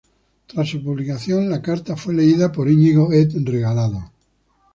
[0.47, 4.09] Tras su publicación, la carta fue leída por Iñigo Ed Regalado.